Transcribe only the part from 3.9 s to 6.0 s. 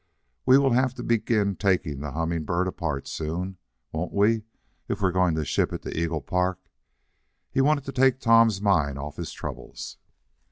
won't we, if we're going to ship it to